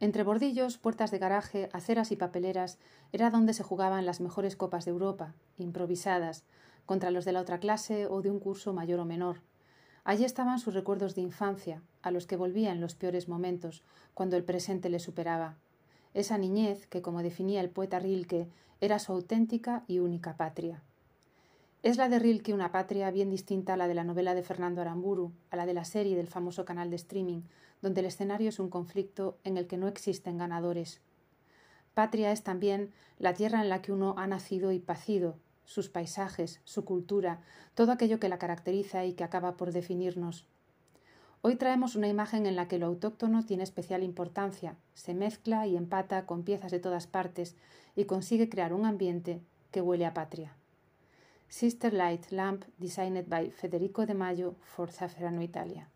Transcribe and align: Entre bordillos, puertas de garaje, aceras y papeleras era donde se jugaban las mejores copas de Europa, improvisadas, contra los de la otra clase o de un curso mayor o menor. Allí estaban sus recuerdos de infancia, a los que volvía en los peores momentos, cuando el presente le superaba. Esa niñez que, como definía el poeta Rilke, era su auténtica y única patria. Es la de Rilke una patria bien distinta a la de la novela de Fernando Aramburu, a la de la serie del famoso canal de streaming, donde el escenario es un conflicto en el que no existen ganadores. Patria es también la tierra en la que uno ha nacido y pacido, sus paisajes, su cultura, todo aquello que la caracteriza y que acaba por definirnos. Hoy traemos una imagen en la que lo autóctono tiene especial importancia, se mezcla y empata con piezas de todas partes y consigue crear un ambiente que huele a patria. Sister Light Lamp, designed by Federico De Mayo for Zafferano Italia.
Entre 0.00 0.24
bordillos, 0.24 0.76
puertas 0.76 1.12
de 1.12 1.18
garaje, 1.18 1.68
aceras 1.72 2.10
y 2.10 2.16
papeleras 2.16 2.76
era 3.12 3.30
donde 3.30 3.54
se 3.54 3.62
jugaban 3.62 4.04
las 4.04 4.20
mejores 4.20 4.56
copas 4.56 4.84
de 4.84 4.90
Europa, 4.90 5.32
improvisadas, 5.58 6.42
contra 6.84 7.12
los 7.12 7.24
de 7.24 7.30
la 7.30 7.40
otra 7.40 7.60
clase 7.60 8.08
o 8.08 8.20
de 8.20 8.32
un 8.32 8.40
curso 8.40 8.72
mayor 8.72 8.98
o 8.98 9.04
menor. 9.04 9.42
Allí 10.02 10.24
estaban 10.24 10.58
sus 10.58 10.74
recuerdos 10.74 11.14
de 11.14 11.20
infancia, 11.20 11.82
a 12.02 12.10
los 12.10 12.26
que 12.26 12.34
volvía 12.34 12.72
en 12.72 12.80
los 12.80 12.96
peores 12.96 13.28
momentos, 13.28 13.84
cuando 14.12 14.36
el 14.36 14.42
presente 14.42 14.88
le 14.88 14.98
superaba. 14.98 15.54
Esa 16.12 16.36
niñez 16.36 16.88
que, 16.88 17.00
como 17.00 17.22
definía 17.22 17.60
el 17.60 17.70
poeta 17.70 18.00
Rilke, 18.00 18.48
era 18.80 18.98
su 18.98 19.12
auténtica 19.12 19.84
y 19.86 20.00
única 20.00 20.36
patria. 20.36 20.82
Es 21.82 21.96
la 21.96 22.08
de 22.08 22.20
Rilke 22.20 22.54
una 22.54 22.70
patria 22.70 23.10
bien 23.10 23.28
distinta 23.28 23.74
a 23.74 23.76
la 23.76 23.88
de 23.88 23.94
la 23.94 24.04
novela 24.04 24.34
de 24.34 24.44
Fernando 24.44 24.80
Aramburu, 24.80 25.32
a 25.50 25.56
la 25.56 25.66
de 25.66 25.74
la 25.74 25.84
serie 25.84 26.14
del 26.14 26.28
famoso 26.28 26.64
canal 26.64 26.90
de 26.90 26.96
streaming, 26.96 27.42
donde 27.80 28.02
el 28.02 28.06
escenario 28.06 28.50
es 28.50 28.60
un 28.60 28.70
conflicto 28.70 29.36
en 29.42 29.56
el 29.56 29.66
que 29.66 29.76
no 29.76 29.88
existen 29.88 30.38
ganadores. 30.38 31.00
Patria 31.92 32.30
es 32.30 32.44
también 32.44 32.92
la 33.18 33.34
tierra 33.34 33.60
en 33.60 33.68
la 33.68 33.82
que 33.82 33.90
uno 33.90 34.14
ha 34.16 34.28
nacido 34.28 34.70
y 34.70 34.78
pacido, 34.78 35.40
sus 35.64 35.88
paisajes, 35.88 36.60
su 36.62 36.84
cultura, 36.84 37.40
todo 37.74 37.90
aquello 37.90 38.20
que 38.20 38.28
la 38.28 38.38
caracteriza 38.38 39.04
y 39.04 39.14
que 39.14 39.24
acaba 39.24 39.56
por 39.56 39.72
definirnos. 39.72 40.46
Hoy 41.40 41.56
traemos 41.56 41.96
una 41.96 42.06
imagen 42.06 42.46
en 42.46 42.54
la 42.54 42.68
que 42.68 42.78
lo 42.78 42.86
autóctono 42.86 43.44
tiene 43.44 43.64
especial 43.64 44.04
importancia, 44.04 44.76
se 44.94 45.14
mezcla 45.14 45.66
y 45.66 45.76
empata 45.76 46.26
con 46.26 46.44
piezas 46.44 46.70
de 46.70 46.78
todas 46.78 47.08
partes 47.08 47.56
y 47.96 48.04
consigue 48.04 48.48
crear 48.48 48.72
un 48.72 48.86
ambiente 48.86 49.42
que 49.72 49.80
huele 49.80 50.06
a 50.06 50.14
patria. 50.14 50.54
Sister 51.52 51.90
Light 51.90 52.32
Lamp, 52.32 52.64
designed 52.80 53.28
by 53.28 53.50
Federico 53.50 54.06
De 54.06 54.14
Mayo 54.14 54.56
for 54.62 54.86
Zafferano 54.86 55.42
Italia. 55.42 55.86